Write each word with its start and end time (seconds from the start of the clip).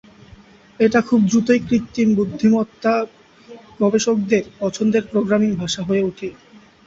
এটা 0.79 0.99
খুব 1.01 1.19
দ্রুতই 1.29 1.59
কৃত্রিম 1.59 2.09
বুদ্ধিমত্তা 2.15 2.93
গবেষকদের 3.79 4.43
পছন্দের 4.59 5.03
প্রোগ্রামিং 5.11 5.49
ভাষা 5.55 5.81
হয়ে 5.83 6.05
উঠে। 6.05 6.27